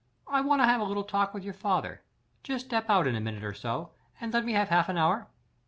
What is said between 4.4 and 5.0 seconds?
me have half an